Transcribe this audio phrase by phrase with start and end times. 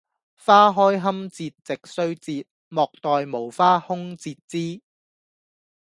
[0.35, 4.81] 花開堪折直須折，莫待無花空折枝！